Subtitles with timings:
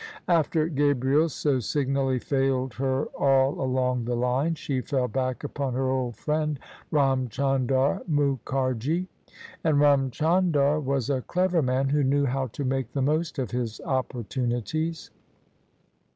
[0.27, 5.91] After Gabriel so signally failed her all along the line, she fell back upon her
[5.91, 6.57] old friend,
[6.89, 9.05] Ram Chandar Mukharji.
[9.63, 12.47] And Ram Chan [228] OF ISABEL CARNABY dar was a clever man, who knew how
[12.47, 15.11] to make the most of his opportunities.